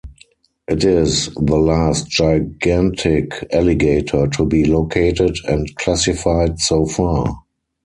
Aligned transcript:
It 0.67 0.83
is 0.83 1.27
the 1.35 1.57
last 1.57 2.09
gigantic 2.09 3.45
alligator 3.53 4.25
to 4.29 4.45
be 4.47 4.65
located 4.65 5.37
and 5.47 5.75
classified 5.75 6.59
so 6.59 6.87
far. 6.87 7.43